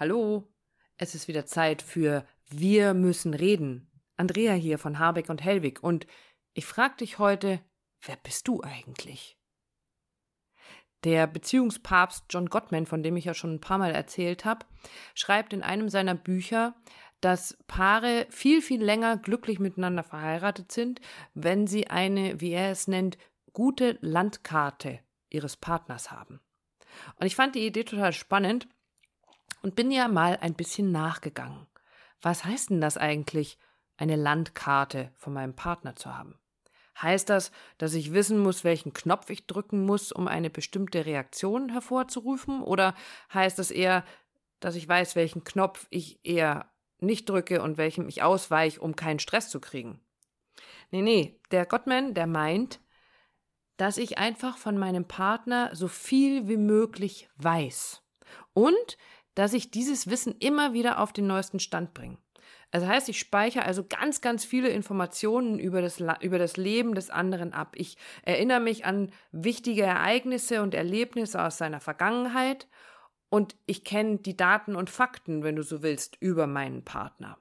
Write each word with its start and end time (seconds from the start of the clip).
Hallo, 0.00 0.46
es 0.96 1.16
ist 1.16 1.26
wieder 1.26 1.44
Zeit 1.44 1.82
für 1.82 2.24
Wir 2.48 2.94
müssen 2.94 3.34
reden. 3.34 3.90
Andrea 4.16 4.52
hier 4.52 4.78
von 4.78 5.00
Habeck 5.00 5.28
und 5.28 5.42
Hellwig 5.42 5.82
und 5.82 6.06
ich 6.54 6.66
frag 6.66 6.98
dich 6.98 7.18
heute, 7.18 7.60
wer 8.02 8.14
bist 8.14 8.46
du 8.46 8.62
eigentlich? 8.62 9.40
Der 11.02 11.26
Beziehungspapst 11.26 12.26
John 12.30 12.46
Gottman, 12.46 12.86
von 12.86 13.02
dem 13.02 13.16
ich 13.16 13.24
ja 13.24 13.34
schon 13.34 13.54
ein 13.54 13.60
paar 13.60 13.78
Mal 13.78 13.90
erzählt 13.90 14.44
habe, 14.44 14.66
schreibt 15.14 15.52
in 15.52 15.64
einem 15.64 15.88
seiner 15.88 16.14
Bücher, 16.14 16.76
dass 17.20 17.58
Paare 17.66 18.28
viel, 18.30 18.62
viel 18.62 18.80
länger 18.80 19.16
glücklich 19.16 19.58
miteinander 19.58 20.04
verheiratet 20.04 20.70
sind, 20.70 21.00
wenn 21.34 21.66
sie 21.66 21.88
eine, 21.88 22.40
wie 22.40 22.52
er 22.52 22.70
es 22.70 22.86
nennt, 22.86 23.18
gute 23.52 23.98
Landkarte 24.00 25.00
ihres 25.28 25.56
Partners 25.56 26.12
haben. 26.12 26.38
Und 27.16 27.26
ich 27.26 27.34
fand 27.34 27.56
die 27.56 27.66
Idee 27.66 27.82
total 27.82 28.12
spannend 28.12 28.68
und 29.62 29.74
bin 29.74 29.90
ja 29.90 30.08
mal 30.08 30.38
ein 30.40 30.54
bisschen 30.54 30.92
nachgegangen. 30.92 31.66
Was 32.20 32.44
heißt 32.44 32.70
denn 32.70 32.80
das 32.80 32.96
eigentlich, 32.96 33.58
eine 33.96 34.16
Landkarte 34.16 35.10
von 35.16 35.32
meinem 35.32 35.54
Partner 35.54 35.96
zu 35.96 36.16
haben? 36.16 36.38
Heißt 37.00 37.28
das, 37.28 37.52
dass 37.78 37.94
ich 37.94 38.12
wissen 38.12 38.38
muss, 38.38 38.64
welchen 38.64 38.92
Knopf 38.92 39.30
ich 39.30 39.46
drücken 39.46 39.84
muss, 39.84 40.10
um 40.10 40.26
eine 40.26 40.50
bestimmte 40.50 41.06
Reaktion 41.06 41.70
hervorzurufen? 41.70 42.62
Oder 42.62 42.94
heißt 43.32 43.58
das 43.58 43.70
eher, 43.70 44.04
dass 44.58 44.74
ich 44.74 44.88
weiß, 44.88 45.14
welchen 45.14 45.44
Knopf 45.44 45.86
ich 45.90 46.24
eher 46.24 46.70
nicht 46.98 47.28
drücke 47.28 47.62
und 47.62 47.78
welchem 47.78 48.08
ich 48.08 48.22
ausweiche, 48.22 48.80
um 48.80 48.96
keinen 48.96 49.20
Stress 49.20 49.48
zu 49.48 49.60
kriegen? 49.60 50.00
Nee, 50.90 51.02
nee, 51.02 51.40
der 51.52 51.66
Gottman, 51.66 52.14
der 52.14 52.26
meint, 52.26 52.80
dass 53.76 53.96
ich 53.96 54.18
einfach 54.18 54.58
von 54.58 54.76
meinem 54.76 55.06
Partner 55.06 55.70
so 55.74 55.86
viel 55.86 56.48
wie 56.48 56.56
möglich 56.56 57.28
weiß. 57.36 58.02
Und 58.52 58.98
dass 59.38 59.52
ich 59.52 59.70
dieses 59.70 60.10
Wissen 60.10 60.34
immer 60.40 60.72
wieder 60.72 60.98
auf 60.98 61.12
den 61.12 61.28
neuesten 61.28 61.60
Stand 61.60 61.94
bringe. 61.94 62.18
Das 62.72 62.84
heißt, 62.84 63.08
ich 63.08 63.20
speichere 63.20 63.64
also 63.64 63.84
ganz, 63.84 64.20
ganz 64.20 64.44
viele 64.44 64.68
Informationen 64.68 65.60
über 65.60 65.80
das, 65.80 66.02
über 66.22 66.38
das 66.38 66.56
Leben 66.56 66.96
des 66.96 67.08
anderen 67.08 67.52
ab. 67.52 67.76
Ich 67.76 67.96
erinnere 68.24 68.58
mich 68.58 68.84
an 68.84 69.12
wichtige 69.30 69.84
Ereignisse 69.84 70.60
und 70.60 70.74
Erlebnisse 70.74 71.40
aus 71.40 71.56
seiner 71.56 71.78
Vergangenheit 71.78 72.66
und 73.28 73.54
ich 73.66 73.84
kenne 73.84 74.18
die 74.18 74.36
Daten 74.36 74.74
und 74.74 74.90
Fakten, 74.90 75.44
wenn 75.44 75.54
du 75.54 75.62
so 75.62 75.84
willst, 75.84 76.16
über 76.18 76.48
meinen 76.48 76.84
Partner. 76.84 77.38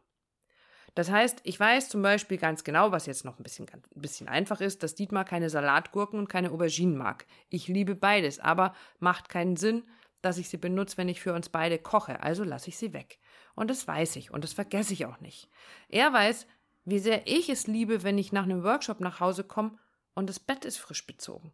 Das 0.94 1.10
heißt, 1.10 1.40
ich 1.46 1.60
weiß 1.60 1.90
zum 1.90 2.04
Beispiel 2.04 2.38
ganz 2.38 2.64
genau, 2.64 2.92
was 2.92 3.08
jetzt 3.08 3.26
noch 3.26 3.40
ein 3.40 3.44
bisschen, 3.44 3.66
ein 3.74 4.02
bisschen 4.02 4.28
einfach 4.28 4.62
ist, 4.62 4.84
dass 4.84 4.94
Dietmar 4.94 5.26
keine 5.26 5.50
Salatgurken 5.50 6.20
und 6.20 6.30
keine 6.30 6.52
Auberginen 6.52 6.96
mag. 6.96 7.26
Ich 7.50 7.68
liebe 7.68 7.96
beides, 7.96 8.38
aber 8.38 8.76
macht 9.00 9.30
keinen 9.30 9.58
Sinn, 9.58 9.82
dass 10.22 10.38
ich 10.38 10.50
sie 10.50 10.58
benutze, 10.58 10.98
wenn 10.98 11.10
ich 11.10 11.22
für 11.22 11.34
uns 11.34 11.50
beide 11.50 11.78
koche, 11.78 12.22
also 12.22 12.44
lasse 12.44 12.70
ich 12.70 12.78
sie 12.78 12.94
weg. 12.94 13.20
Und 13.56 13.70
das 13.70 13.88
weiß 13.88 14.16
ich 14.16 14.32
und 14.32 14.44
das 14.44 14.54
vergesse 14.54 14.94
ich 14.94 15.06
auch 15.06 15.20
nicht. 15.20 15.50
Er 15.90 16.12
weiß, 16.12 16.48
wie 16.86 17.00
sehr 17.00 17.28
ich 17.28 17.50
es 17.50 17.68
liebe, 17.68 18.04
wenn 18.04 18.18
ich 18.18 18.32
nach 18.32 18.44
einem 18.44 18.64
Workshop 18.64 19.00
nach 19.00 19.20
Hause 19.20 19.44
komme 19.44 19.78
und 20.14 20.30
das 20.30 20.40
Bett 20.40 20.66
ist 20.66 20.78
frisch 20.78 21.06
bezogen. 21.06 21.52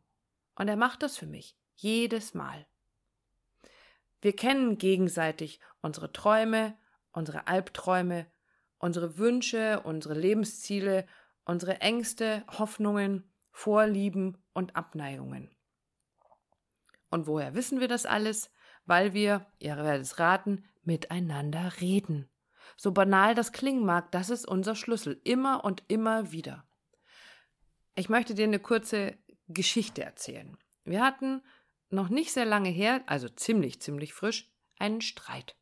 Und 0.55 0.67
er 0.67 0.77
macht 0.77 1.03
das 1.03 1.17
für 1.17 1.25
mich. 1.25 1.57
Jedes 1.75 2.33
Mal. 2.33 2.65
Wir 4.21 4.35
kennen 4.35 4.77
gegenseitig 4.77 5.59
unsere 5.81 6.13
Träume, 6.13 6.77
unsere 7.11 7.47
Albträume, 7.47 8.27
unsere 8.77 9.17
Wünsche, 9.17 9.81
unsere 9.83 10.13
Lebensziele, 10.13 11.05
unsere 11.45 11.81
Ängste, 11.81 12.45
Hoffnungen, 12.47 13.29
Vorlieben 13.51 14.37
und 14.53 14.75
Abneigungen. 14.75 15.49
Und 17.09 17.27
woher 17.27 17.53
wissen 17.53 17.79
wir 17.79 17.87
das 17.87 18.05
alles? 18.05 18.49
Weil 18.85 19.13
wir, 19.13 19.45
ihr 19.59 19.77
werdet 19.77 20.01
es 20.03 20.19
raten, 20.19 20.65
miteinander 20.83 21.73
reden. 21.79 22.29
So 22.75 22.91
banal 22.91 23.35
das 23.35 23.51
klingen 23.51 23.85
mag, 23.85 24.11
das 24.11 24.29
ist 24.29 24.47
unser 24.47 24.75
Schlüssel, 24.75 25.19
immer 25.23 25.63
und 25.63 25.83
immer 25.87 26.31
wieder. 26.31 26.65
Ich 27.95 28.09
möchte 28.09 28.33
dir 28.33 28.45
eine 28.45 28.59
kurze 28.59 29.17
Geschichte 29.47 30.03
erzählen. 30.03 30.57
Wir 30.83 31.03
hatten 31.03 31.41
noch 31.89 32.09
nicht 32.09 32.33
sehr 32.33 32.45
lange 32.45 32.69
her, 32.69 33.03
also 33.05 33.29
ziemlich, 33.29 33.81
ziemlich 33.81 34.13
frisch, 34.13 34.51
einen 34.79 35.01
Streit. 35.01 35.55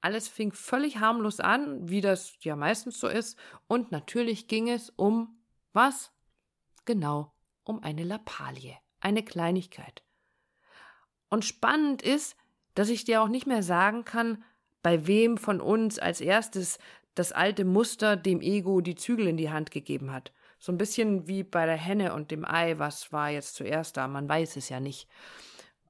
Alles 0.00 0.28
fing 0.28 0.52
völlig 0.52 0.98
harmlos 0.98 1.40
an, 1.40 1.88
wie 1.88 2.00
das 2.00 2.36
ja 2.42 2.56
meistens 2.56 3.00
so 3.00 3.08
ist, 3.08 3.38
und 3.66 3.90
natürlich 3.90 4.48
ging 4.48 4.68
es 4.68 4.90
um 4.90 5.42
was? 5.72 6.12
Genau, 6.84 7.32
um 7.64 7.82
eine 7.82 8.04
Lappalie, 8.04 8.76
eine 9.00 9.24
Kleinigkeit. 9.24 10.02
Und 11.28 11.44
spannend 11.44 12.02
ist, 12.02 12.36
dass 12.74 12.88
ich 12.88 13.04
dir 13.04 13.22
auch 13.22 13.28
nicht 13.28 13.46
mehr 13.46 13.62
sagen 13.62 14.04
kann, 14.04 14.42
bei 14.82 15.06
wem 15.06 15.36
von 15.36 15.60
uns 15.60 15.98
als 15.98 16.20
erstes 16.20 16.78
das 17.14 17.32
alte 17.32 17.64
Muster 17.64 18.16
dem 18.16 18.40
Ego 18.40 18.80
die 18.80 18.94
Zügel 18.94 19.26
in 19.26 19.36
die 19.36 19.50
Hand 19.50 19.70
gegeben 19.70 20.12
hat. 20.12 20.32
So 20.58 20.72
ein 20.72 20.78
bisschen 20.78 21.26
wie 21.26 21.42
bei 21.42 21.66
der 21.66 21.76
Henne 21.76 22.14
und 22.14 22.30
dem 22.30 22.44
Ei, 22.44 22.78
was 22.78 23.12
war 23.12 23.30
jetzt 23.30 23.54
zuerst 23.54 23.96
da, 23.96 24.08
man 24.08 24.28
weiß 24.28 24.56
es 24.56 24.68
ja 24.68 24.80
nicht. 24.80 25.08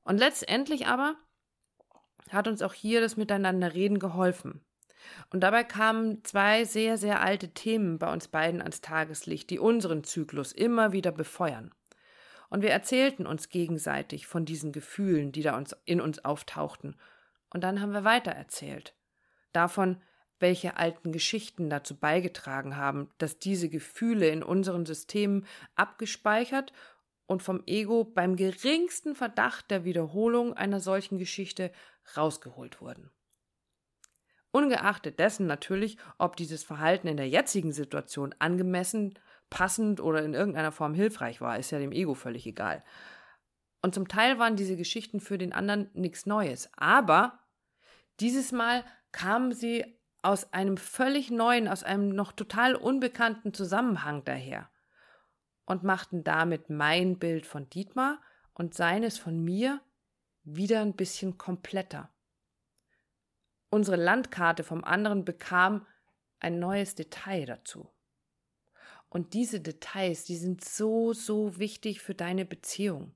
Und 0.05 0.19
letztendlich 0.19 0.87
aber 0.87 1.17
hat 2.31 2.49
uns 2.49 2.63
auch 2.63 2.75
hier 2.75 3.01
das 3.01 3.17
Miteinander 3.17 3.75
reden 3.75 3.99
geholfen. 3.99 4.61
Und 5.31 5.41
dabei 5.41 5.65
kamen 5.65 6.23
zwei 6.25 6.65
sehr, 6.65 6.99
sehr 6.99 7.21
alte 7.23 7.51
Themen 7.51 7.99
bei 7.99 8.13
uns 8.13 8.29
beiden 8.29 8.61
ans 8.61 8.81
Tageslicht, 8.81 9.51
die 9.51 9.59
unseren 9.59 10.05
Zyklus 10.05 10.53
immer 10.53 10.93
wieder 10.93 11.13
befeuern. 11.13 11.73
Und 12.51 12.63
wir 12.63 12.71
erzählten 12.71 13.27
uns 13.27 13.49
gegenseitig 13.49 14.27
von 14.27 14.45
diesen 14.45 14.73
Gefühlen, 14.73 15.33
die 15.33 15.43
da 15.43 15.57
uns, 15.57 15.77
in 15.85 16.01
uns 16.01 16.25
auftauchten. 16.25 16.97
Und 17.51 17.63
dann 17.65 17.81
haben 17.81 17.93
wir 17.93 18.05
weitererzählt. 18.05 18.95
Davon, 19.53 20.01
welche 20.39 20.77
alten 20.77 21.13
Geschichten 21.13 21.69
dazu 21.69 21.97
beigetragen 21.97 22.77
haben, 22.77 23.11
dass 23.19 23.39
diese 23.39 23.69
Gefühle 23.69 24.29
in 24.29 24.43
unseren 24.43 24.87
Systemen 24.87 25.47
abgespeichert 25.75 26.73
und 27.27 27.43
vom 27.43 27.63
Ego 27.67 28.05
beim 28.05 28.37
geringsten 28.37 29.15
Verdacht 29.15 29.71
der 29.71 29.85
Wiederholung 29.85 30.55
einer 30.55 30.81
solchen 30.81 31.19
Geschichte 31.19 31.71
rausgeholt 32.17 32.81
wurden. 32.81 33.11
Ungeachtet 34.51 35.19
dessen 35.19 35.47
natürlich, 35.47 35.99
ob 36.17 36.37
dieses 36.37 36.65
Verhalten 36.65 37.07
in 37.07 37.19
der 37.19 37.29
jetzigen 37.29 37.73
Situation 37.73 38.35
angemessen 38.39 39.19
passend 39.51 40.01
oder 40.01 40.23
in 40.25 40.35
irgendeiner 40.35 40.73
Form 40.73 40.95
hilfreich 40.95 41.41
war, 41.41 41.59
ist 41.59 41.71
ja 41.71 41.79
dem 41.79 41.93
Ego 41.93 42.15
völlig 42.15 42.47
egal. 42.47 42.85
Und 43.83 43.95
zum 43.95 44.09
Teil 44.09 44.39
waren 44.39 44.57
diese 44.57 44.77
Geschichten 44.77 45.21
für 45.21 45.39
den 45.39 45.53
anderen 45.53 45.91
nichts 45.95 46.27
Neues. 46.27 46.71
Aber 46.77 47.39
dieses 48.21 48.53
Mal 48.53 48.85
kamen 49.13 49.53
sie 49.53 49.99
aus 50.23 50.53
einem 50.53 50.77
völlig 50.77 51.31
neuen, 51.31 51.69
aus 51.69 51.85
einem 51.85 52.09
noch 52.11 52.33
total 52.33 52.75
unbekannten 52.75 53.55
Zusammenhang 53.55 54.25
daher 54.25 54.69
und 55.65 55.85
machten 55.85 56.25
damit 56.25 56.71
mein 56.71 57.19
Bild 57.19 57.47
von 57.47 57.71
Dietmar 57.71 58.21
und 58.53 58.75
seines 58.75 59.19
von 59.19 59.43
mir 59.43 59.81
wieder 60.43 60.81
ein 60.81 60.97
bisschen 60.97 61.39
kompletter. 61.39 62.11
Unsere 63.71 63.97
Landkarte 63.97 64.65
vom 64.65 64.83
anderen 64.83 65.25
bekam 65.25 65.87
ein 66.41 66.59
neues 66.59 66.95
Detail 66.95 67.45
dazu. 67.45 67.91
Und 69.09 69.35
diese 69.35 69.61
Details, 69.61 70.25
die 70.25 70.37
sind 70.37 70.65
so, 70.65 71.13
so 71.13 71.59
wichtig 71.59 72.01
für 72.01 72.15
deine 72.15 72.45
Beziehung. 72.45 73.15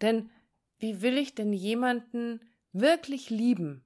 Denn 0.00 0.30
wie 0.78 1.02
will 1.02 1.18
ich 1.18 1.34
denn 1.34 1.52
jemanden 1.52 2.40
wirklich 2.72 3.30
lieben, 3.30 3.84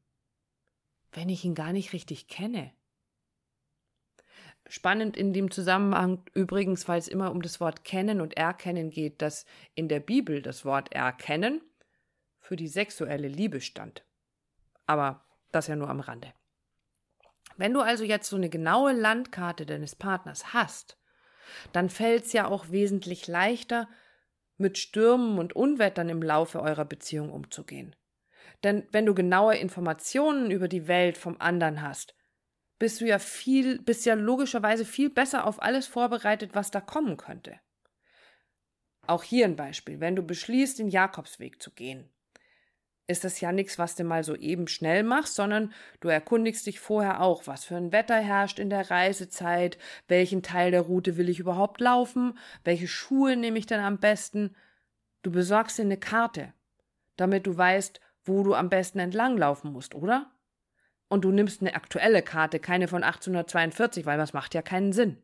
wenn 1.13 1.29
ich 1.29 1.45
ihn 1.45 1.55
gar 1.55 1.73
nicht 1.73 1.93
richtig 1.93 2.29
kenne? 2.29 2.73
Spannend 4.69 5.17
in 5.17 5.33
dem 5.33 5.51
Zusammenhang 5.51 6.23
übrigens, 6.33 6.89
weil 6.89 6.99
es 6.99 7.09
immer 7.09 7.31
um 7.31 7.43
das 7.43 7.61
Wort 7.61 7.85
kennen 7.85 8.21
und 8.21 8.37
erkennen 8.37 8.91
geht, 8.91 9.23
dass 9.23 9.45
in 9.75 9.89
der 9.89 10.01
Bibel 10.01 10.43
das 10.43 10.65
Wort 10.65 10.93
erkennen 10.93 11.61
für 12.41 12.57
die 12.57 12.69
sexuelle 12.69 13.29
Liebe 13.29 13.61
stand. 13.61 14.05
Aber 14.87 15.25
das 15.53 15.69
ja 15.69 15.77
nur 15.77 15.89
am 15.89 16.01
Rande. 16.01 16.33
Wenn 17.57 17.73
du 17.73 17.81
also 17.81 18.05
jetzt 18.05 18.29
so 18.29 18.37
eine 18.37 18.49
genaue 18.49 18.93
Landkarte 18.93 19.67
deines 19.67 19.95
Partners 19.95 20.53
hast, 20.53 20.99
dann 21.73 21.89
fällt 21.89 22.27
es 22.27 22.33
ja 22.33 22.49
auch 22.49 22.71
wesentlich 22.71 23.27
leichter, 23.27 23.89
mit 24.59 24.79
Stürmen 24.79 25.39
und 25.39 25.55
Unwettern 25.55 26.09
im 26.09 26.23
Laufe 26.23 26.63
eurer 26.63 26.85
Beziehung 26.85 27.31
umzugehen. 27.31 27.95
Denn 28.65 28.87
wenn 28.91 29.05
du 29.05 29.15
genaue 29.15 29.57
Informationen 29.57 30.51
über 30.51 30.69
die 30.69 30.89
Welt 30.89 31.19
vom 31.19 31.37
anderen 31.39 31.83
hast, 31.83 32.15
bist 32.79 33.01
du 33.01 33.07
ja 33.07 33.19
viel, 33.19 33.81
bist 33.83 34.07
ja 34.07 34.15
logischerweise 34.15 34.85
viel 34.85 35.11
besser 35.11 35.47
auf 35.47 35.63
alles 35.63 35.87
vorbereitet, 35.87 36.55
was 36.55 36.71
da 36.71 36.81
kommen 36.81 37.17
könnte. 37.17 37.61
Auch 39.07 39.23
hier 39.23 39.45
ein 39.45 39.57
Beispiel. 39.57 40.01
Wenn 40.01 40.17
du 40.17 40.23
beschließt, 40.23 40.79
den 40.79 40.89
Jakobsweg 40.89 41.63
zu 41.63 41.71
gehen, 41.71 42.11
ist 43.09 43.25
das 43.25 43.41
ja 43.41 43.53
nichts, 43.53 43.79
was 43.79 43.95
du 43.95 44.05
mal 44.05 44.25
so 44.25 44.35
eben 44.35 44.67
schnell 44.67 45.03
machst, 45.03 45.35
sondern 45.37 45.73
du 46.01 46.09
erkundigst 46.09 46.67
dich 46.67 46.81
vorher 46.81 47.21
auch, 47.21 47.47
was 47.47 47.65
für 47.65 47.77
ein 47.77 47.93
Wetter 47.93 48.17
herrscht 48.17 48.59
in 48.59 48.71
der 48.71 48.91
Reisezeit, 48.91 49.79
welchen 50.09 50.43
Teil 50.43 50.73
der 50.73 50.83
Route 50.83 51.17
will 51.17 51.29
ich 51.29 51.39
überhaupt 51.39 51.81
laufen, 51.81 52.37
welche 52.65 52.89
Schuhe 52.89 53.37
nehme 53.37 53.59
ich 53.59 53.67
denn 53.67 53.81
am 53.81 53.99
besten. 53.99 54.57
Du 55.23 55.31
besorgst 55.31 55.79
dir 55.79 55.83
eine 55.83 55.97
Karte, 55.97 56.53
damit 57.17 57.47
du 57.47 57.57
weißt, 57.57 58.01
wo 58.25 58.43
du 58.43 58.55
am 58.55 58.69
besten 58.69 58.99
entlanglaufen 58.99 59.73
musst, 59.73 59.95
oder? 59.95 60.33
Und 61.09 61.25
du 61.25 61.31
nimmst 61.31 61.61
eine 61.61 61.75
aktuelle 61.77 62.23
Karte, 62.23 62.59
keine 62.59 62.89
von 62.89 63.05
1842, 63.05 64.05
weil 64.07 64.19
das 64.19 64.33
macht 64.33 64.55
ja 64.55 64.63
keinen 64.63 64.93
Sinn. 64.93 65.23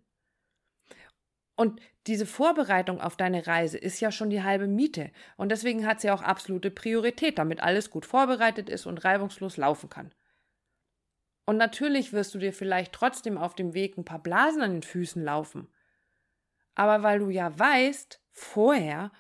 Und 1.55 1.81
diese 2.07 2.27
Vorbereitung 2.27 3.01
auf 3.01 3.17
deine 3.17 3.47
Reise 3.47 3.79
ist 3.79 4.01
ja 4.01 4.11
schon 4.11 4.31
die 4.31 4.43
halbe 4.43 4.67
Miete. 4.67 5.11
Und 5.37 5.51
deswegen 5.51 5.87
hat 5.87 6.01
sie 6.01 6.11
auch 6.11 6.23
absolute 6.23 6.71
Priorität, 6.71 7.39
damit 7.39 7.63
alles 7.63 7.91
gut 7.91 8.07
vorbereitet 8.07 8.69
ist 8.69 8.87
und 8.87 9.05
reibungslos 9.05 9.57
laufen 9.57 9.91
kann. 9.91 10.15
Und 11.45 11.57
natürlich 11.57 12.13
wirst 12.13 12.35
du 12.35 12.39
dir 12.39 12.53
vielleicht 12.53 12.93
trotzdem 12.93 13.37
auf 13.37 13.55
dem 13.55 13.75
Weg 13.75 13.99
ein 13.99 14.05
paar 14.05 14.23
Blasen 14.23 14.63
an 14.63 14.73
den 14.73 14.83
Füßen 14.83 15.23
laufen. 15.23 15.69
Aber 16.75 17.03
weil 17.03 17.19
du 17.19 17.29
ja 17.29 17.57
weißt, 17.59 18.23
vorher, 18.31 19.13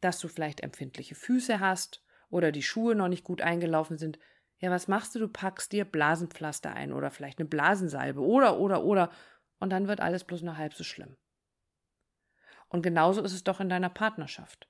dass 0.00 0.18
du 0.20 0.28
vielleicht 0.28 0.60
empfindliche 0.60 1.14
Füße 1.14 1.60
hast 1.60 2.02
oder 2.30 2.52
die 2.52 2.62
Schuhe 2.62 2.94
noch 2.94 3.08
nicht 3.08 3.24
gut 3.24 3.42
eingelaufen 3.42 3.98
sind, 3.98 4.18
ja, 4.58 4.70
was 4.70 4.88
machst 4.88 5.14
du? 5.14 5.18
Du 5.18 5.28
packst 5.28 5.72
dir 5.72 5.84
Blasenpflaster 5.84 6.72
ein 6.72 6.92
oder 6.92 7.10
vielleicht 7.10 7.38
eine 7.38 7.48
Blasensalbe 7.48 8.20
oder, 8.20 8.58
oder, 8.58 8.84
oder, 8.84 9.10
und 9.58 9.70
dann 9.70 9.88
wird 9.88 10.00
alles 10.00 10.24
bloß 10.24 10.42
nur 10.42 10.56
halb 10.56 10.74
so 10.74 10.84
schlimm. 10.84 11.16
Und 12.74 12.82
genauso 12.82 13.22
ist 13.22 13.32
es 13.32 13.44
doch 13.44 13.60
in 13.60 13.68
deiner 13.68 13.88
Partnerschaft. 13.88 14.66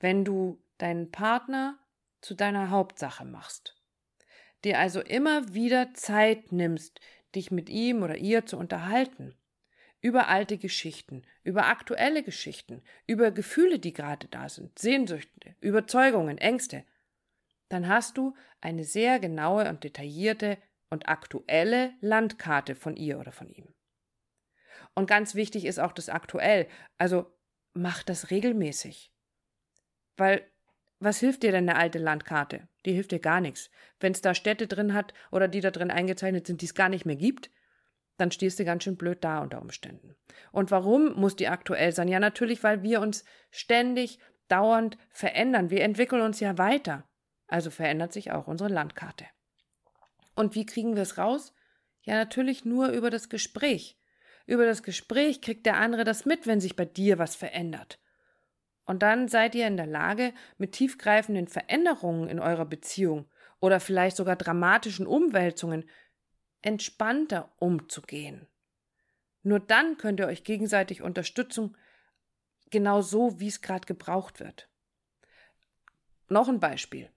Wenn 0.00 0.24
du 0.24 0.58
deinen 0.78 1.10
Partner 1.10 1.78
zu 2.22 2.32
deiner 2.34 2.70
Hauptsache 2.70 3.26
machst, 3.26 3.76
dir 4.64 4.78
also 4.78 5.02
immer 5.02 5.52
wieder 5.52 5.92
Zeit 5.92 6.52
nimmst, 6.52 7.00
dich 7.34 7.50
mit 7.50 7.68
ihm 7.68 8.02
oder 8.02 8.16
ihr 8.16 8.46
zu 8.46 8.56
unterhalten, 8.56 9.36
über 10.00 10.28
alte 10.28 10.56
Geschichten, 10.56 11.20
über 11.44 11.66
aktuelle 11.66 12.22
Geschichten, 12.22 12.82
über 13.06 13.30
Gefühle, 13.30 13.78
die 13.78 13.92
gerade 13.92 14.26
da 14.28 14.48
sind, 14.48 14.78
Sehnsüchte, 14.78 15.54
Überzeugungen, 15.60 16.38
Ängste, 16.38 16.82
dann 17.68 17.88
hast 17.88 18.16
du 18.16 18.34
eine 18.62 18.84
sehr 18.84 19.20
genaue 19.20 19.68
und 19.68 19.84
detaillierte 19.84 20.56
und 20.88 21.10
aktuelle 21.10 21.92
Landkarte 22.00 22.74
von 22.74 22.96
ihr 22.96 23.20
oder 23.20 23.32
von 23.32 23.50
ihm. 23.50 23.75
Und 24.96 25.06
ganz 25.06 25.36
wichtig 25.36 25.64
ist 25.66 25.78
auch 25.78 25.92
das 25.92 26.08
aktuell, 26.08 26.66
also 26.98 27.32
mach 27.74 28.02
das 28.02 28.30
regelmäßig. 28.30 29.12
Weil 30.16 30.50
was 30.98 31.20
hilft 31.20 31.42
dir 31.42 31.52
denn 31.52 31.68
eine 31.68 31.78
alte 31.78 31.98
Landkarte? 31.98 32.68
Die 32.86 32.92
hilft 32.92 33.12
dir 33.12 33.20
gar 33.20 33.42
nichts. 33.42 33.70
Wenn 34.00 34.12
es 34.12 34.22
da 34.22 34.34
Städte 34.34 34.66
drin 34.66 34.94
hat 34.94 35.12
oder 35.30 35.46
die 35.46 35.60
da 35.60 35.70
drin 35.70 35.90
eingezeichnet 35.90 36.46
sind, 36.46 36.62
die 36.62 36.66
es 36.66 36.74
gar 36.74 36.88
nicht 36.88 37.04
mehr 37.04 37.16
gibt, 37.16 37.50
dann 38.16 38.30
stehst 38.30 38.58
du 38.58 38.64
ganz 38.64 38.84
schön 38.84 38.96
blöd 38.96 39.22
da 39.22 39.40
unter 39.40 39.60
Umständen. 39.60 40.16
Und 40.52 40.70
warum 40.70 41.12
muss 41.20 41.36
die 41.36 41.48
aktuell 41.48 41.92
sein? 41.92 42.08
Ja, 42.08 42.18
natürlich, 42.18 42.64
weil 42.64 42.82
wir 42.82 43.02
uns 43.02 43.24
ständig, 43.50 44.18
dauernd 44.48 44.96
verändern. 45.10 45.68
Wir 45.68 45.82
entwickeln 45.82 46.22
uns 46.22 46.40
ja 46.40 46.56
weiter. 46.56 47.06
Also 47.46 47.70
verändert 47.70 48.14
sich 48.14 48.32
auch 48.32 48.46
unsere 48.46 48.70
Landkarte. 48.70 49.26
Und 50.34 50.54
wie 50.54 50.64
kriegen 50.64 50.94
wir 50.94 51.02
es 51.02 51.18
raus? 51.18 51.52
Ja, 52.02 52.14
natürlich 52.14 52.64
nur 52.64 52.88
über 52.88 53.10
das 53.10 53.28
Gespräch. 53.28 53.95
Über 54.46 54.64
das 54.64 54.82
Gespräch 54.82 55.42
kriegt 55.42 55.66
der 55.66 55.76
andere 55.76 56.04
das 56.04 56.24
mit, 56.24 56.46
wenn 56.46 56.60
sich 56.60 56.76
bei 56.76 56.84
dir 56.84 57.18
was 57.18 57.34
verändert. 57.34 57.98
Und 58.84 59.02
dann 59.02 59.26
seid 59.26 59.54
ihr 59.56 59.66
in 59.66 59.76
der 59.76 59.86
Lage, 59.86 60.32
mit 60.58 60.72
tiefgreifenden 60.72 61.48
Veränderungen 61.48 62.28
in 62.28 62.38
eurer 62.38 62.64
Beziehung 62.64 63.28
oder 63.60 63.80
vielleicht 63.80 64.16
sogar 64.16 64.36
dramatischen 64.36 65.06
Umwälzungen 65.06 65.88
entspannter 66.62 67.52
umzugehen. 67.58 68.46
Nur 69.42 69.58
dann 69.60 69.96
könnt 69.96 70.20
ihr 70.20 70.26
euch 70.26 70.44
gegenseitig 70.44 71.02
unterstützen, 71.02 71.76
genau 72.70 73.02
so, 73.02 73.40
wie 73.40 73.48
es 73.48 73.60
gerade 73.60 73.86
gebraucht 73.86 74.40
wird. 74.40 74.68
Noch 76.28 76.48
ein 76.48 76.60
Beispiel. 76.60 77.10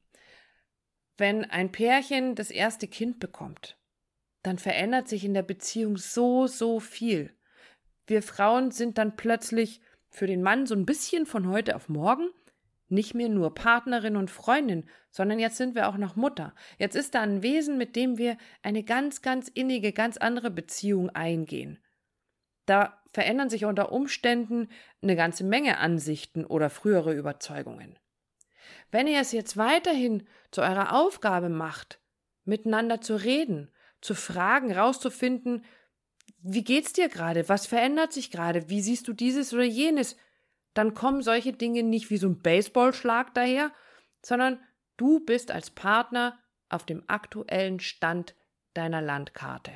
Wenn 1.17 1.45
ein 1.45 1.71
Pärchen 1.71 2.35
das 2.35 2.51
erste 2.51 2.87
Kind 2.87 3.19
bekommt, 3.19 3.77
dann 4.43 4.57
verändert 4.57 5.07
sich 5.07 5.25
in 5.25 5.33
der 5.33 5.43
Beziehung 5.43 5.97
so, 5.97 6.47
so 6.47 6.79
viel. 6.79 7.33
Wir 8.07 8.23
Frauen 8.23 8.71
sind 8.71 8.97
dann 8.97 9.15
plötzlich 9.15 9.81
für 10.09 10.27
den 10.27 10.41
Mann 10.41 10.65
so 10.65 10.75
ein 10.75 10.85
bisschen 10.85 11.25
von 11.25 11.47
heute 11.49 11.75
auf 11.75 11.89
morgen 11.89 12.29
nicht 12.89 13.13
mehr 13.13 13.29
nur 13.29 13.53
Partnerin 13.53 14.15
und 14.15 14.31
Freundin, 14.31 14.89
sondern 15.11 15.39
jetzt 15.39 15.57
sind 15.57 15.75
wir 15.75 15.87
auch 15.87 15.97
noch 15.97 16.15
Mutter. 16.15 16.53
Jetzt 16.77 16.95
ist 16.95 17.15
da 17.15 17.21
ein 17.21 17.43
Wesen, 17.43 17.77
mit 17.77 17.95
dem 17.95 18.17
wir 18.17 18.37
eine 18.63 18.83
ganz, 18.83 19.21
ganz 19.21 19.47
innige, 19.47 19.93
ganz 19.93 20.17
andere 20.17 20.51
Beziehung 20.51 21.09
eingehen. 21.09 21.79
Da 22.65 23.01
verändern 23.11 23.49
sich 23.49 23.65
unter 23.65 23.91
Umständen 23.91 24.69
eine 25.01 25.15
ganze 25.15 25.43
Menge 25.43 25.77
Ansichten 25.77 26.45
oder 26.45 26.69
frühere 26.69 27.13
Überzeugungen. 27.13 27.97
Wenn 28.91 29.07
ihr 29.07 29.19
es 29.19 29.31
jetzt 29.31 29.57
weiterhin 29.57 30.27
zu 30.51 30.61
eurer 30.61 30.95
Aufgabe 30.95 31.49
macht, 31.49 31.99
miteinander 32.43 33.01
zu 33.01 33.15
reden, 33.15 33.71
zu 34.01 34.15
fragen, 34.15 34.71
rauszufinden, 34.71 35.65
wie 36.41 36.63
geht's 36.63 36.93
dir 36.93 37.09
gerade? 37.09 37.49
Was 37.49 37.67
verändert 37.67 38.13
sich 38.13 38.31
gerade? 38.31 38.69
Wie 38.69 38.81
siehst 38.81 39.07
du 39.07 39.13
dieses 39.13 39.53
oder 39.53 39.63
jenes? 39.63 40.15
Dann 40.73 40.93
kommen 40.93 41.21
solche 41.21 41.53
Dinge 41.53 41.83
nicht 41.83 42.09
wie 42.09 42.17
so 42.17 42.27
ein 42.27 42.41
Baseballschlag 42.41 43.33
daher, 43.33 43.71
sondern 44.23 44.59
du 44.97 45.19
bist 45.19 45.51
als 45.51 45.71
Partner 45.71 46.39
auf 46.69 46.85
dem 46.85 47.03
aktuellen 47.07 47.79
Stand 47.79 48.35
deiner 48.73 49.01
Landkarte. 49.01 49.71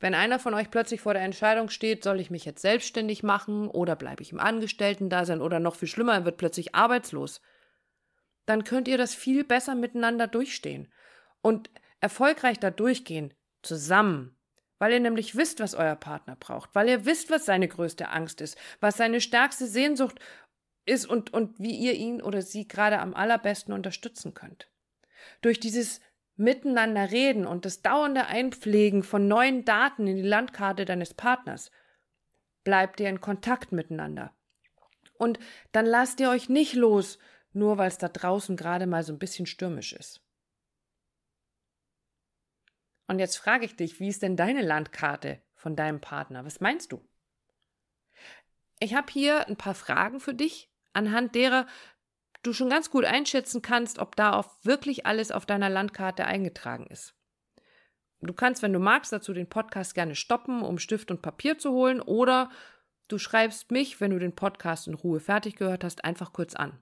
Wenn 0.00 0.14
einer 0.14 0.38
von 0.38 0.54
euch 0.54 0.70
plötzlich 0.70 1.02
vor 1.02 1.12
der 1.12 1.22
Entscheidung 1.22 1.68
steht, 1.68 2.02
soll 2.02 2.20
ich 2.20 2.30
mich 2.30 2.46
jetzt 2.46 2.62
selbstständig 2.62 3.22
machen 3.22 3.68
oder 3.68 3.96
bleibe 3.96 4.22
ich 4.22 4.32
im 4.32 4.40
Angestellten-Dasein 4.40 5.42
oder 5.42 5.60
noch 5.60 5.76
viel 5.76 5.88
schlimmer, 5.88 6.14
er 6.14 6.24
wird 6.24 6.38
plötzlich 6.38 6.74
arbeitslos, 6.74 7.42
dann 8.46 8.64
könnt 8.64 8.88
ihr 8.88 8.96
das 8.96 9.14
viel 9.14 9.44
besser 9.44 9.74
miteinander 9.74 10.26
durchstehen 10.26 10.90
und 11.42 11.70
erfolgreich 12.00 12.58
da 12.58 12.70
durchgehen, 12.70 13.34
zusammen, 13.62 14.36
weil 14.78 14.92
ihr 14.92 15.00
nämlich 15.00 15.36
wisst, 15.36 15.60
was 15.60 15.74
euer 15.74 15.96
Partner 15.96 16.36
braucht, 16.36 16.74
weil 16.74 16.88
ihr 16.88 17.04
wisst, 17.04 17.30
was 17.30 17.44
seine 17.44 17.68
größte 17.68 18.08
Angst 18.08 18.40
ist, 18.40 18.56
was 18.80 18.96
seine 18.96 19.20
stärkste 19.20 19.66
Sehnsucht 19.66 20.18
ist 20.86 21.06
und, 21.06 21.32
und 21.32 21.58
wie 21.58 21.76
ihr 21.76 21.94
ihn 21.94 22.22
oder 22.22 22.42
sie 22.42 22.66
gerade 22.66 22.98
am 22.98 23.14
allerbesten 23.14 23.74
unterstützen 23.74 24.34
könnt. 24.34 24.70
Durch 25.42 25.60
dieses 25.60 26.00
Miteinander 26.36 27.10
reden 27.10 27.46
und 27.46 27.66
das 27.66 27.82
dauernde 27.82 28.26
Einpflegen 28.26 29.02
von 29.02 29.28
neuen 29.28 29.66
Daten 29.66 30.06
in 30.06 30.16
die 30.16 30.22
Landkarte 30.22 30.86
deines 30.86 31.12
Partners 31.12 31.70
bleibt 32.64 33.00
ihr 33.00 33.10
in 33.10 33.20
Kontakt 33.20 33.72
miteinander. 33.72 34.34
Und 35.18 35.38
dann 35.72 35.84
lasst 35.84 36.18
ihr 36.20 36.30
euch 36.30 36.48
nicht 36.48 36.72
los, 36.72 37.18
nur 37.52 37.76
weil 37.76 37.88
es 37.88 37.98
da 37.98 38.08
draußen 38.08 38.56
gerade 38.56 38.86
mal 38.86 39.02
so 39.02 39.12
ein 39.12 39.18
bisschen 39.18 39.44
stürmisch 39.44 39.92
ist. 39.92 40.22
Und 43.10 43.18
jetzt 43.18 43.38
frage 43.38 43.64
ich 43.64 43.74
dich, 43.74 43.98
wie 43.98 44.06
ist 44.06 44.22
denn 44.22 44.36
deine 44.36 44.62
Landkarte 44.62 45.42
von 45.56 45.74
deinem 45.74 46.00
Partner? 46.00 46.44
Was 46.44 46.60
meinst 46.60 46.92
du? 46.92 47.04
Ich 48.78 48.94
habe 48.94 49.12
hier 49.12 49.48
ein 49.48 49.56
paar 49.56 49.74
Fragen 49.74 50.20
für 50.20 50.32
dich, 50.32 50.70
anhand 50.92 51.34
derer 51.34 51.66
du 52.44 52.52
schon 52.52 52.70
ganz 52.70 52.88
gut 52.88 53.04
einschätzen 53.04 53.62
kannst, 53.62 53.98
ob 53.98 54.14
da 54.14 54.34
auch 54.34 54.54
wirklich 54.62 55.06
alles 55.06 55.32
auf 55.32 55.44
deiner 55.44 55.68
Landkarte 55.68 56.24
eingetragen 56.24 56.86
ist. 56.86 57.16
Du 58.20 58.32
kannst, 58.32 58.62
wenn 58.62 58.72
du 58.72 58.78
magst, 58.78 59.12
dazu 59.12 59.32
den 59.32 59.48
Podcast 59.48 59.96
gerne 59.96 60.14
stoppen, 60.14 60.62
um 60.62 60.78
Stift 60.78 61.10
und 61.10 61.20
Papier 61.20 61.58
zu 61.58 61.72
holen, 61.72 62.00
oder 62.00 62.48
du 63.08 63.18
schreibst 63.18 63.72
mich, 63.72 64.00
wenn 64.00 64.12
du 64.12 64.20
den 64.20 64.36
Podcast 64.36 64.86
in 64.86 64.94
Ruhe 64.94 65.18
fertig 65.18 65.56
gehört 65.56 65.82
hast, 65.82 66.04
einfach 66.04 66.32
kurz 66.32 66.54
an. 66.54 66.80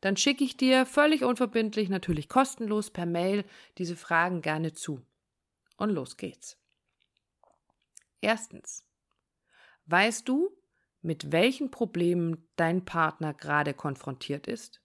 Dann 0.00 0.16
schicke 0.16 0.42
ich 0.42 0.56
dir 0.56 0.86
völlig 0.86 1.22
unverbindlich, 1.22 1.90
natürlich 1.90 2.30
kostenlos 2.30 2.90
per 2.90 3.04
Mail 3.04 3.44
diese 3.76 3.94
Fragen 3.94 4.40
gerne 4.40 4.72
zu. 4.72 5.04
Und 5.76 5.90
los 5.90 6.16
geht's. 6.16 6.58
Erstens. 8.20 8.84
Weißt 9.86 10.28
du, 10.28 10.50
mit 11.02 11.30
welchen 11.30 11.70
Problemen 11.70 12.48
dein 12.56 12.84
Partner 12.84 13.34
gerade 13.34 13.74
konfrontiert 13.74 14.46
ist? 14.46 14.80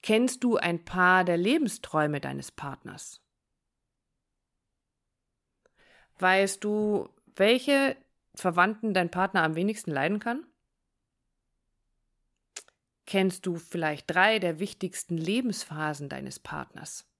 Kennst 0.00 0.42
du 0.42 0.56
ein 0.56 0.84
paar 0.84 1.24
der 1.24 1.36
Lebensträume 1.36 2.20
deines 2.20 2.50
Partners? 2.50 3.20
Weißt 6.18 6.64
du, 6.64 7.08
welche 7.36 7.96
Verwandten 8.34 8.94
dein 8.94 9.10
Partner 9.10 9.42
am 9.42 9.54
wenigsten 9.54 9.90
leiden 9.90 10.18
kann? 10.18 10.46
Kennst 13.06 13.46
du 13.46 13.56
vielleicht 13.56 14.10
drei 14.10 14.38
der 14.38 14.58
wichtigsten 14.58 15.18
Lebensphasen 15.18 16.08
deines 16.08 16.38
Partners? 16.38 17.11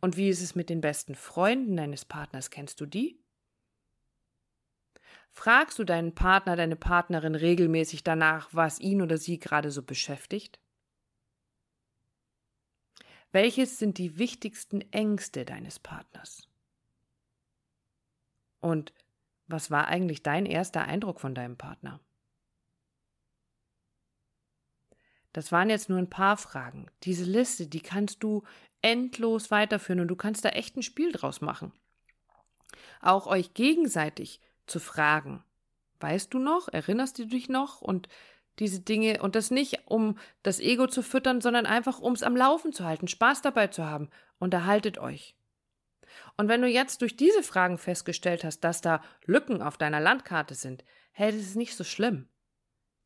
Und 0.00 0.16
wie 0.16 0.28
ist 0.28 0.42
es 0.42 0.54
mit 0.54 0.70
den 0.70 0.80
besten 0.80 1.14
Freunden 1.14 1.76
deines 1.76 2.04
Partners? 2.04 2.50
Kennst 2.50 2.80
du 2.80 2.86
die? 2.86 3.20
Fragst 5.32 5.78
du 5.78 5.84
deinen 5.84 6.14
Partner, 6.14 6.56
deine 6.56 6.76
Partnerin 6.76 7.34
regelmäßig 7.34 8.04
danach, 8.04 8.48
was 8.52 8.80
ihn 8.80 9.02
oder 9.02 9.18
sie 9.18 9.38
gerade 9.38 9.70
so 9.70 9.82
beschäftigt? 9.82 10.60
Welches 13.30 13.78
sind 13.78 13.98
die 13.98 14.18
wichtigsten 14.18 14.80
Ängste 14.92 15.44
deines 15.44 15.78
Partners? 15.78 16.48
Und 18.60 18.92
was 19.46 19.70
war 19.70 19.88
eigentlich 19.88 20.22
dein 20.22 20.46
erster 20.46 20.82
Eindruck 20.82 21.20
von 21.20 21.34
deinem 21.34 21.56
Partner? 21.56 22.00
Das 25.32 25.52
waren 25.52 25.70
jetzt 25.70 25.88
nur 25.88 25.98
ein 25.98 26.10
paar 26.10 26.36
Fragen. 26.36 26.90
Diese 27.04 27.24
Liste, 27.24 27.66
die 27.66 27.80
kannst 27.80 28.22
du 28.22 28.42
endlos 28.82 29.50
weiterführen 29.50 30.00
und 30.00 30.08
du 30.08 30.16
kannst 30.16 30.44
da 30.44 30.50
echt 30.50 30.76
ein 30.76 30.82
Spiel 30.82 31.12
draus 31.12 31.40
machen. 31.40 31.72
Auch 33.00 33.26
euch 33.26 33.54
gegenseitig 33.54 34.40
zu 34.66 34.80
fragen. 34.80 35.44
Weißt 36.00 36.32
du 36.32 36.38
noch? 36.38 36.68
Erinnerst 36.68 37.18
du 37.18 37.26
dich 37.26 37.48
noch? 37.48 37.80
Und 37.80 38.08
diese 38.58 38.80
Dinge 38.80 39.22
und 39.22 39.34
das 39.34 39.50
nicht, 39.50 39.82
um 39.86 40.18
das 40.42 40.60
Ego 40.60 40.86
zu 40.86 41.02
füttern, 41.02 41.40
sondern 41.40 41.66
einfach, 41.66 41.98
um 42.00 42.12
es 42.12 42.22
am 42.22 42.36
Laufen 42.36 42.72
zu 42.72 42.84
halten, 42.84 43.08
Spaß 43.08 43.42
dabei 43.42 43.68
zu 43.68 43.84
haben. 43.84 44.10
Unterhaltet 44.38 44.98
euch. 44.98 45.36
Und 46.36 46.48
wenn 46.48 46.62
du 46.62 46.68
jetzt 46.68 47.02
durch 47.02 47.16
diese 47.16 47.42
Fragen 47.42 47.78
festgestellt 47.78 48.44
hast, 48.44 48.60
dass 48.60 48.80
da 48.80 49.02
Lücken 49.24 49.62
auf 49.62 49.76
deiner 49.76 50.00
Landkarte 50.00 50.54
sind, 50.54 50.84
hey, 51.12 51.32
das 51.32 51.40
ist 51.40 51.56
nicht 51.56 51.76
so 51.76 51.84
schlimm. 51.84 52.28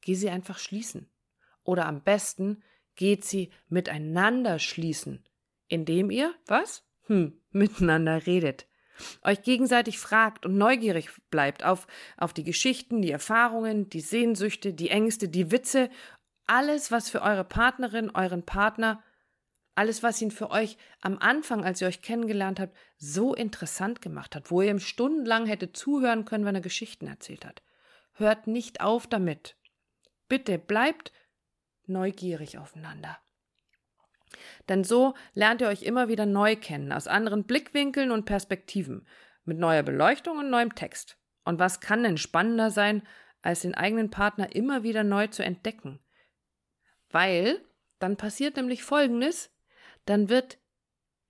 Geh 0.01 0.15
sie 0.15 0.31
einfach 0.31 0.59
schließen. 0.59 1.11
Oder 1.65 1.87
am 1.87 2.03
besten 2.03 2.63
geht 2.95 3.25
sie 3.25 3.51
miteinander 3.69 4.59
schließen, 4.59 5.25
indem 5.73 6.11
ihr, 6.11 6.35
was? 6.47 6.85
Hm, 7.07 7.41
miteinander 7.51 8.27
redet. 8.27 8.67
Euch 9.23 9.43
gegenseitig 9.43 9.99
fragt 9.99 10.47
und 10.47 10.57
neugierig 10.57 11.09
bleibt 11.31 11.65
auf, 11.65 11.87
auf 12.17 12.33
die 12.33 12.45
Geschichten, 12.45 13.03
die 13.03 13.11
Erfahrungen, 13.11 13.89
die 13.89 14.01
Sehnsüchte, 14.01 14.75
die 14.75 14.91
Ängste, 14.91 15.29
die 15.29 15.51
Witze, 15.51 15.91
alles, 16.47 16.91
was 16.91 17.09
für 17.11 17.23
eure 17.23 17.45
Partnerin, 17.45 18.11
euren 18.11 18.45
Partner 18.45 19.03
alles, 19.75 20.03
was 20.03 20.21
ihn 20.21 20.31
für 20.31 20.51
euch 20.51 20.77
am 21.01 21.19
Anfang, 21.19 21.65
als 21.65 21.81
ihr 21.81 21.89
euch 21.89 22.03
kennengelernt 22.03 22.61
habt, 22.61 22.77
so 22.99 23.35
interessant 23.35 24.03
gemacht 24.03 24.37
hat, 24.37 24.51
wo 24.51 24.61
ihr 24.61 24.71
ihm 24.71 24.81
stundenlang 24.81 25.47
hätte 25.47 25.73
zuhören 25.73 26.25
können, 26.25 26.45
wenn 26.45 26.55
er 26.55 26.61
Geschichten 26.61 27.07
erzählt 27.07 27.47
hat. 27.47 27.63
Hört 28.13 28.47
nicht 28.47 28.83
auf 28.83 29.07
damit. 29.07 29.57
Bitte 30.29 30.59
bleibt 30.59 31.13
neugierig 31.87 32.59
aufeinander. 32.59 33.19
Denn 34.69 34.85
so 34.85 35.15
lernt 35.35 35.61
ihr 35.61 35.69
euch 35.69 35.83
immer 35.83 36.09
wieder 36.09 36.27
neu 36.27 36.57
kennen, 36.57 36.93
aus 36.93 37.07
anderen 37.07 37.45
Blickwinkeln 37.45 38.11
und 38.11 38.25
Perspektiven, 38.25 39.07
mit 39.45 39.59
neuer 39.59 39.83
Beleuchtung 39.83 40.39
und 40.39 40.51
neuem 40.51 40.75
Text. 40.75 41.19
Und 41.45 41.59
was 41.59 41.81
kann 41.81 42.03
denn 42.03 42.19
spannender 42.19 42.71
sein, 42.71 43.03
als 43.43 43.63
den 43.63 43.75
eigenen 43.75 44.11
Partner 44.11 44.55
immer 44.55 44.83
wieder 44.83 45.05
neu 45.05 45.27
zu 45.27 45.45
entdecken? 45.45 45.99
Weil 47.11 47.61
dann 47.99 48.17
passiert 48.17 48.57
nämlich 48.57 48.83
Folgendes, 48.83 49.51
dann 50.05 50.29
wird 50.29 50.59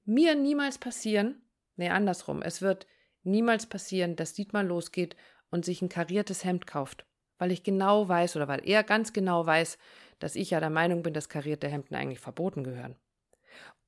mir 0.05 0.35
niemals 0.35 0.79
passieren, 0.79 1.43
nee, 1.77 1.89
andersrum, 1.89 2.43
es 2.43 2.63
wird 2.63 2.87
niemals 3.23 3.67
passieren, 3.67 4.17
dass 4.17 4.35
Dietmar 4.35 4.63
losgeht 4.63 5.17
und 5.51 5.65
sich 5.65 5.83
ein 5.83 5.89
kariertes 5.89 6.45
Hemd 6.45 6.67
kauft, 6.67 7.07
weil 7.39 7.53
ich 7.53 7.63
genau 7.63 8.09
weiß 8.09 8.37
oder 8.37 8.49
weil 8.49 8.67
er 8.67 8.83
ganz 8.83 9.13
genau 9.13 9.47
weiß, 9.47 9.79
dass 10.23 10.37
ich 10.37 10.51
ja 10.51 10.61
der 10.61 10.71
Meinung 10.71 11.03
bin, 11.03 11.15
dass 11.15 11.29
karierte 11.29 11.69
Hemden 11.69 11.95
eigentlich 11.95 12.21
verboten 12.21 12.63
gehören. 12.65 12.97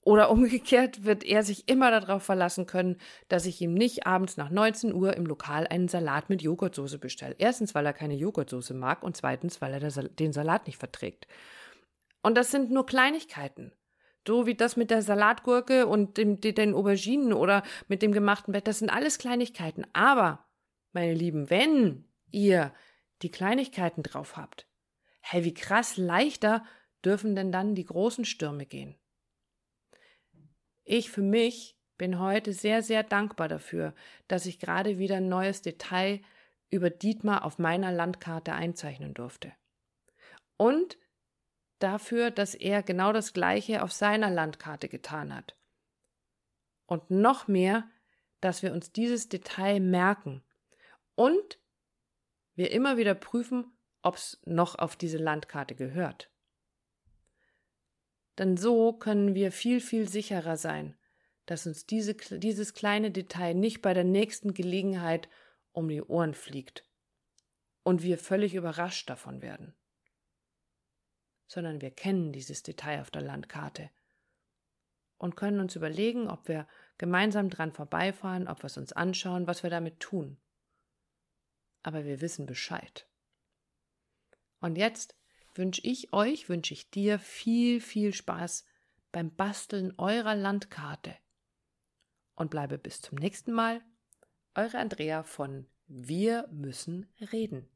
Oder 0.00 0.31
umgekehrt 0.31 1.05
wird 1.05 1.25
er 1.25 1.43
sich 1.43 1.69
immer 1.69 1.91
darauf 1.91 2.23
verlassen 2.23 2.67
können, 2.67 2.97
dass 3.29 3.47
ich 3.47 3.61
ihm 3.61 3.75
nicht 3.75 4.07
abends 4.07 4.37
nach 4.37 4.50
19 4.50 4.93
Uhr 4.93 5.17
im 5.17 5.26
Lokal 5.26 5.67
einen 5.67 5.88
Salat 5.88 6.29
mit 6.29 6.43
Joghurtsoße 6.43 6.99
bestelle. 6.99 7.37
Erstens, 7.38 7.75
weil 7.75 7.87
er 7.87 7.93
keine 7.93 8.14
Joghurtsoße 8.14 8.75
mag 8.75 9.03
und 9.03 9.17
zweitens, 9.17 9.61
weil 9.61 9.75
er 9.75 9.91
den 9.91 10.33
Salat 10.33 10.67
nicht 10.67 10.79
verträgt. 10.79 11.26
Und 12.23 12.37
das 12.37 12.50
sind 12.50 12.71
nur 12.71 12.87
Kleinigkeiten. 12.87 13.73
So 14.26 14.47
wie 14.47 14.55
das 14.55 14.76
mit 14.76 14.91
der 14.91 15.03
Salatgurke 15.03 15.87
und 15.87 16.17
dem, 16.17 16.41
den 16.41 16.75
Auberginen 16.75 17.35
oder 17.35 17.62
mit 17.88 18.00
dem 18.00 18.12
gemachten 18.12 18.53
Bett, 18.53 18.67
das 18.67 18.79
sind 18.79 18.88
alles 18.88 19.19
Kleinigkeiten. 19.19 19.87
Aber, 19.93 20.47
meine 20.93 21.12
Lieben, 21.12 21.50
wenn 21.50 22.09
ihr 22.31 22.73
die 23.21 23.31
Kleinigkeiten 23.31 24.03
drauf 24.03 24.38
habt, 24.38 24.67
hey, 25.26 25.43
wie 25.43 25.54
krass 25.54 25.97
leichter 25.97 26.64
dürfen 27.02 27.35
denn 27.35 27.50
dann 27.50 27.75
die 27.75 27.87
großen 27.87 28.26
Stürme 28.26 28.66
gehen? 28.66 28.95
Ich 30.85 31.11
für 31.11 31.23
mich 31.23 31.78
bin 31.97 32.19
heute 32.19 32.52
sehr, 32.52 32.83
sehr 32.83 33.02
dankbar 33.02 33.49
dafür, 33.49 33.95
dass 34.28 34.45
ich 34.45 34.59
gerade 34.59 34.99
wieder 34.99 35.16
ein 35.16 35.31
neues 35.31 35.62
Detail 35.62 36.21
über 36.69 36.90
Dietmar 36.90 37.45
auf 37.45 37.59
meiner 37.59 37.90
Landkarte 37.90 38.52
einzeichnen 38.52 39.14
durfte. 39.14 39.52
Und 40.59 40.99
dafür, 41.78 42.31
dass 42.31 42.54
er 42.54 42.83
genau 42.83 43.12
das 43.12 43.33
Gleiche 43.33 43.83
auf 43.83 43.93
seiner 43.93 44.28
Landkarte 44.28 44.90
getan 44.90 45.35
hat. 45.35 45.57
Und 46.85 47.11
noch 47.11 47.49
mehr, 47.49 47.88
dass 48.43 48.62
wir 48.62 48.75
uns 48.75 48.93
dieses 48.93 49.31
Detail 49.31 49.81
merken 49.81 50.43
und 51.14 51.59
wir 52.57 52.73
immer 52.73 52.99
wieder 52.99 53.14
prüfen, 53.14 53.75
ob 54.04 54.16
es 54.16 54.40
noch 54.44 54.76
auf 54.78 54.96
diese 54.96 55.18
Landkarte 55.18 55.75
gehört. 55.75 56.30
Denn 58.38 58.56
so 58.56 58.92
können 58.92 59.34
wir 59.34 59.52
viel, 59.52 59.80
viel 59.80 60.08
sicherer 60.08 60.56
sein, 60.56 60.96
dass 61.46 61.66
uns 61.66 61.87
diese, 61.87 62.14
dieses 62.14 62.75
kleine 62.75 63.11
Detail 63.11 63.54
nicht 63.54 63.82
bei 63.82 63.94
der 63.94 64.04
nächsten 64.04 64.54
Gelegenheit 64.54 65.28
um 65.73 65.88
die 65.88 66.02
Ohren 66.02 66.34
fliegt 66.34 66.88
und 67.82 68.02
wir 68.02 68.18
völlig 68.18 68.54
überrascht 68.54 69.08
davon 69.11 69.42
werden 69.42 69.75
sondern 71.46 71.80
wir 71.80 71.90
kennen 71.90 72.32
dieses 72.32 72.62
Detail 72.62 73.00
auf 73.00 73.11
der 73.11 73.23
Landkarte 73.23 73.90
und 75.18 75.37
können 75.37 75.61
uns 75.61 75.76
überlegen, 75.76 76.28
ob 76.28 76.49
wir 76.49 76.66
gemeinsam 76.99 77.50
dran 77.50 77.73
vorbeifahren, 77.73 78.49
ob 78.49 78.62
wir 78.62 78.66
es 78.66 78.76
uns 78.76 78.92
anschauen, 78.92 79.46
was 79.46 79.62
wir 79.62 79.70
damit 79.70 80.00
tun. 80.00 80.37
Aber 81.82 82.04
wir 82.04 82.20
wissen 82.20 82.46
Bescheid. 82.46 83.06
Und 84.64 84.76
jetzt 84.76 85.14
wünsche 85.54 85.83
ich 85.85 86.14
euch, 86.14 86.49
wünsche 86.49 86.73
ich 86.73 86.88
dir 86.88 87.18
viel, 87.18 87.83
viel 87.83 88.14
Spaß 88.14 88.64
beim 89.12 89.30
Basteln 89.30 89.92
eurer 89.99 90.35
Landkarte. 90.35 91.14
Und 92.35 92.50
bleibe 92.50 92.78
bis 92.78 93.02
zum 93.02 93.18
nächsten 93.18 93.52
Mal. 93.52 93.83
Eure 94.54 94.78
Andrea 94.78 95.23
von 95.23 95.66
Wir 95.87 96.49
müssen 96.50 97.12
reden. 97.30 97.68